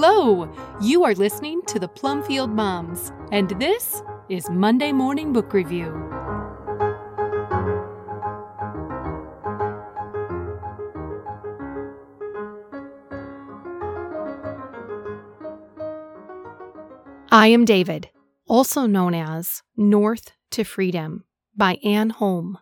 [0.00, 0.48] Hello!
[0.80, 5.88] You are listening to the Plumfield Moms, and this is Monday Morning Book Review.
[17.32, 18.10] I Am David,
[18.46, 21.24] also known as North to Freedom
[21.56, 22.58] by Anne Holm.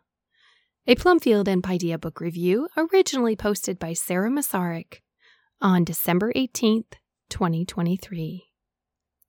[0.86, 5.02] A Plumfield and Paideia book review originally posted by Sarah Masaryk
[5.60, 6.94] on December 18th,
[7.28, 8.44] 2023.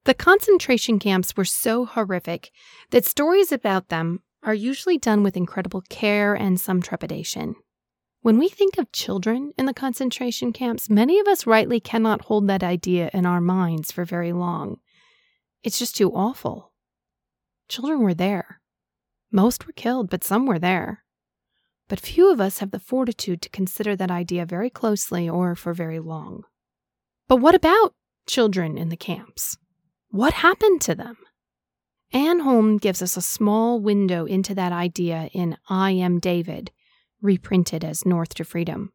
[0.05, 2.51] The concentration camps were so horrific
[2.91, 7.55] that stories about them are usually done with incredible care and some trepidation.
[8.21, 12.47] When we think of children in the concentration camps, many of us rightly cannot hold
[12.47, 14.77] that idea in our minds for very long.
[15.63, 16.71] It's just too awful.
[17.69, 18.61] Children were there.
[19.31, 21.03] Most were killed, but some were there.
[21.89, 25.73] But few of us have the fortitude to consider that idea very closely or for
[25.73, 26.43] very long.
[27.27, 27.93] But what about
[28.27, 29.57] children in the camps?
[30.09, 31.17] What happened to them?
[32.13, 36.71] Anne Holm gives us a small window into that idea in I Am David,
[37.21, 38.93] reprinted as North to Freedom.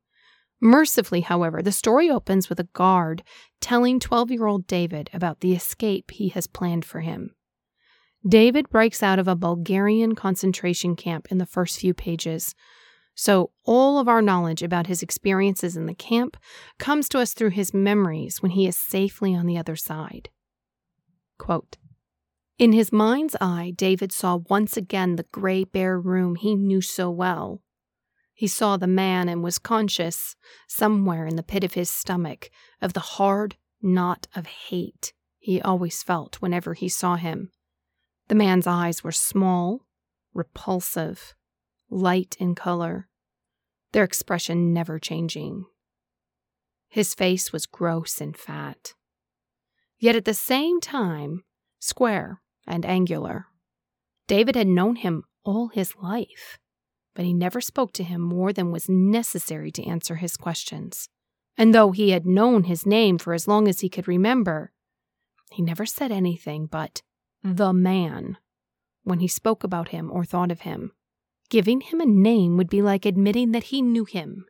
[0.62, 3.22] Mercifully, however, the story opens with a guard
[3.60, 7.34] telling 12 year old David about the escape he has planned for him.
[8.26, 12.54] David breaks out of a Bulgarian concentration camp in the first few pages,
[13.14, 16.36] so, all of our knowledge about his experiences in the camp
[16.78, 20.30] comes to us through his memories when he is safely on the other side.
[21.38, 21.76] Quote,
[22.58, 27.10] in his mind's eye, David saw once again the gray, bare room he knew so
[27.10, 27.60] well.
[28.34, 30.36] He saw the man and was conscious,
[30.68, 36.04] somewhere in the pit of his stomach, of the hard knot of hate he always
[36.04, 37.50] felt whenever he saw him.
[38.28, 39.86] The man's eyes were small,
[40.32, 41.34] repulsive,
[41.92, 43.08] light in color,
[43.92, 45.66] their expression never changing.
[46.88, 48.94] His face was gross and fat,
[49.98, 51.44] yet at the same time
[51.78, 53.46] square and angular.
[54.26, 56.58] David had known him all his life,
[57.14, 61.08] but he never spoke to him more than was necessary to answer his questions.
[61.58, 64.72] And though he had known his name for as long as he could remember,
[65.50, 67.02] he never said anything but
[67.42, 68.38] the man
[69.02, 70.92] when he spoke about him or thought of him.
[71.52, 74.46] Giving him a name would be like admitting that he knew him.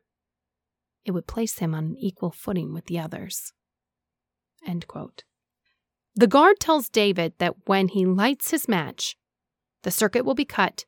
[1.05, 3.53] It would place him on an equal footing with the others.
[6.15, 9.17] The guard tells David that when he lights his match,
[9.83, 10.85] the circuit will be cut,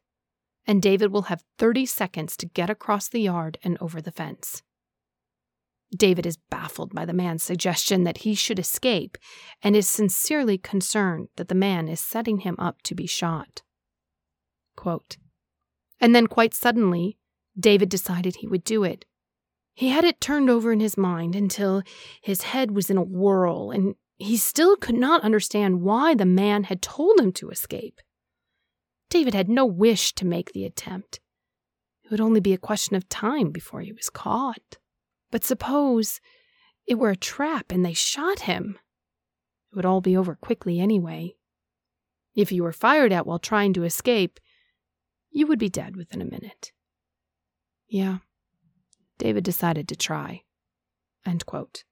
[0.69, 4.63] and David will have 30 seconds to get across the yard and over the fence.
[5.97, 9.19] David is baffled by the man's suggestion that he should escape
[9.65, 13.63] and is sincerely concerned that the man is setting him up to be shot.
[14.77, 15.17] Quote,
[16.01, 17.19] and then, quite suddenly,
[17.59, 19.05] David decided he would do it.
[19.75, 21.83] He had it turned over in his mind until
[22.23, 26.65] his head was in a whirl, and he still could not understand why the man
[26.65, 28.01] had told him to escape.
[29.11, 31.21] David had no wish to make the attempt.
[32.05, 34.79] It would only be a question of time before he was caught.
[35.31, 36.21] But suppose
[36.87, 38.79] it were a trap and they shot him?
[39.73, 41.35] It would all be over quickly anyway.
[42.35, 44.39] If you were fired at while trying to escape,
[45.35, 46.71] you would be dead within a minute.
[47.89, 48.19] Yeah,
[49.19, 50.43] David decided to try.
[51.27, 51.83] End quote.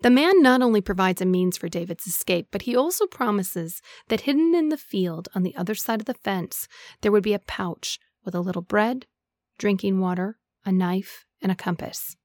[0.00, 4.22] The man not only provides a means for David's escape, but he also promises that
[4.22, 6.68] hidden in the field on the other side of the fence
[7.00, 9.06] there would be a pouch with a little bread,
[9.56, 12.16] drinking water, a knife, and a compass.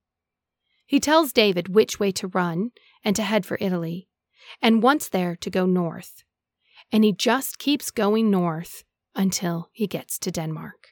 [0.86, 2.72] He tells David which way to run
[3.06, 4.10] and to head for Italy,
[4.62, 6.24] and once there to go north.
[6.92, 8.84] And he just keeps going north
[9.16, 10.90] until he gets to Denmark.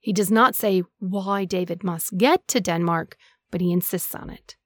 [0.00, 3.16] He does not say why David must get to Denmark,
[3.50, 4.56] but he insists on it.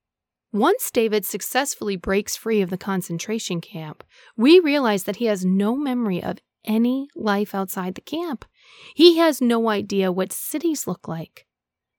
[0.52, 4.02] Once David successfully breaks free of the concentration camp,
[4.36, 8.44] we realize that he has no memory of any life outside the camp.
[8.94, 11.46] He has no idea what cities look like,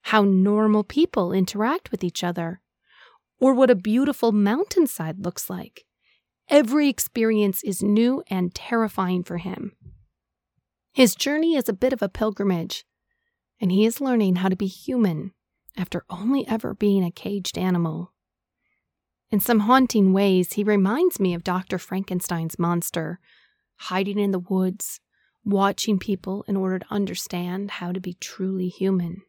[0.03, 2.61] how normal people interact with each other,
[3.39, 5.85] or what a beautiful mountainside looks like.
[6.49, 9.71] Every experience is new and terrifying for him.
[10.93, 12.85] His journey is a bit of a pilgrimage,
[13.59, 15.33] and he is learning how to be human
[15.77, 18.11] after only ever being a caged animal.
[19.29, 21.77] In some haunting ways, he reminds me of Dr.
[21.77, 23.19] Frankenstein's monster,
[23.77, 24.99] hiding in the woods,
[25.45, 29.21] watching people in order to understand how to be truly human.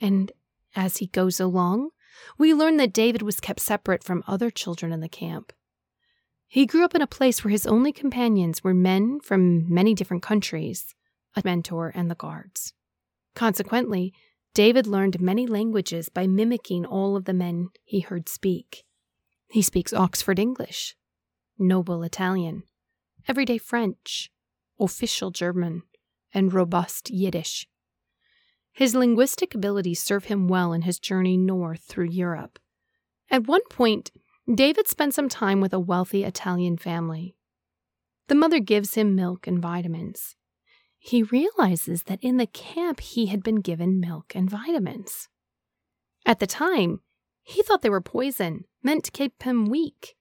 [0.00, 0.32] And
[0.74, 1.90] as he goes along,
[2.36, 5.52] we learn that David was kept separate from other children in the camp.
[6.52, 10.24] He grew up in a place where his only companions were men from many different
[10.24, 10.96] countries,
[11.36, 12.72] a mentor, and the guards.
[13.36, 14.12] Consequently,
[14.52, 18.82] David learned many languages by mimicking all of the men he heard speak.
[19.48, 20.96] He speaks Oxford English,
[21.56, 22.64] noble Italian,
[23.28, 24.32] everyday French,
[24.80, 25.84] official German,
[26.34, 27.68] and robust Yiddish.
[28.72, 32.58] His linguistic abilities serve him well in his journey north through Europe.
[33.30, 34.10] At one point,
[34.52, 37.36] David spent some time with a wealthy Italian family.
[38.26, 40.34] The mother gives him milk and vitamins.
[40.98, 45.28] He realizes that in the camp he had been given milk and vitamins.
[46.26, 47.00] At the time,
[47.42, 50.16] he thought they were poison, meant to keep him weak.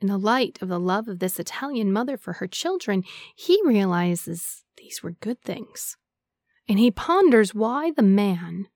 [0.00, 3.02] In the light of the love of this Italian mother for her children,
[3.34, 5.96] he realizes these were good things.
[6.68, 8.68] And he ponders why the man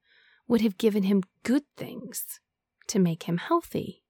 [0.49, 2.41] would have given him good things
[2.89, 4.03] to make him healthy.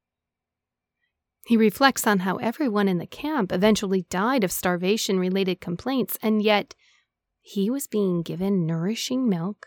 [1.51, 6.41] He reflects on how everyone in the camp eventually died of starvation related complaints, and
[6.41, 6.77] yet
[7.41, 9.67] he was being given nourishing milk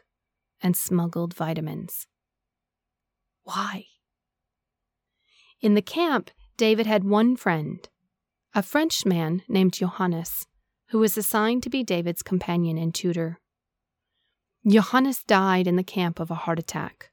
[0.62, 2.08] and smuggled vitamins.
[3.44, 3.88] Why?
[5.60, 7.86] In the camp, David had one friend,
[8.56, 10.48] a Frenchman named Johannes,
[10.92, 13.42] who was assigned to be David's companion and tutor.
[14.66, 17.12] Johannes died in the camp of a heart attack.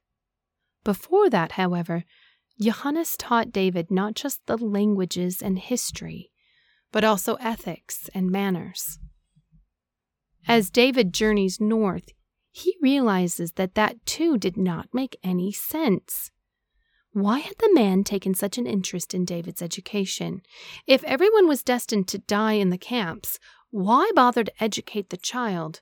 [0.84, 2.04] Before that, however,
[2.60, 6.30] Johannes taught David not just the languages and history,
[6.92, 8.98] but also ethics and manners.
[10.46, 12.10] As David journeys north,
[12.50, 16.30] he realizes that that too did not make any sense.
[17.12, 20.42] Why had the man taken such an interest in David's education?
[20.86, 23.38] If everyone was destined to die in the camps,
[23.70, 25.80] why bother to educate the child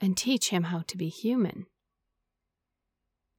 [0.00, 1.66] and teach him how to be human?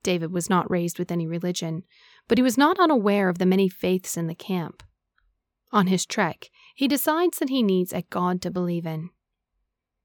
[0.03, 1.83] David was not raised with any religion,
[2.27, 4.83] but he was not unaware of the many faiths in the camp.
[5.71, 9.09] On his trek, he decides that he needs a God to believe in.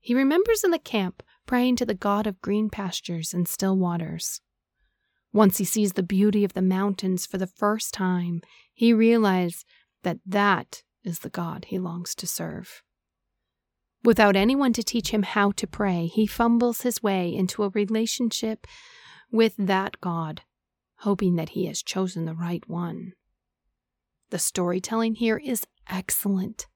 [0.00, 4.40] He remembers in the camp praying to the God of green pastures and still waters.
[5.32, 8.40] Once he sees the beauty of the mountains for the first time,
[8.72, 9.64] he realizes
[10.02, 12.82] that that is the God he longs to serve.
[14.04, 18.66] Without anyone to teach him how to pray, he fumbles his way into a relationship
[19.34, 20.42] with that God,
[20.98, 23.14] hoping that he has chosen the right one.
[24.30, 26.68] The storytelling here is excellent.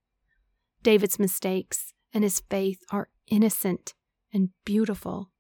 [0.82, 3.94] David's mistakes and his faith are innocent
[4.32, 5.31] and beautiful,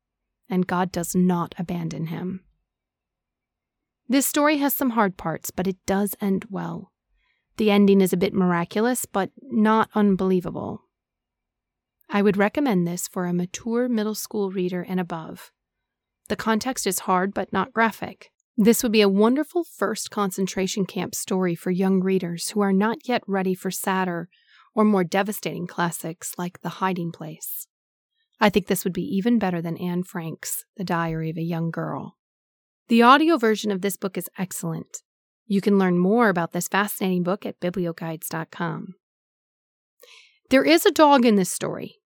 [0.48, 2.44] and God does not abandon him.
[4.08, 6.92] This story has some hard parts, but it does end well.
[7.56, 10.84] The ending is a bit miraculous, but not unbelievable.
[12.08, 15.50] I would recommend this for a mature middle school reader and above.
[16.28, 18.30] The context is hard but not graphic.
[18.56, 23.08] This would be a wonderful first concentration camp story for young readers who are not
[23.08, 24.28] yet ready for sadder
[24.74, 27.66] or more devastating classics like The Hiding Place.
[28.40, 31.70] I think this would be even better than Anne Frank's The Diary of a Young
[31.70, 32.16] Girl.
[32.88, 35.02] The audio version of this book is excellent.
[35.46, 38.94] You can learn more about this fascinating book at biblioguides.com.
[40.50, 41.97] There is a dog in this story,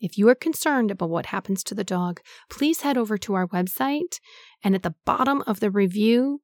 [0.00, 2.20] if you are concerned about what happens to the dog,
[2.50, 4.18] please head over to our website,
[4.62, 6.40] and at the bottom of the review,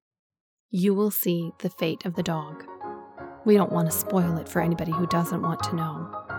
[0.70, 2.64] you will see the fate of the dog.
[3.44, 6.29] We don't want to spoil it for anybody who doesn't want to know.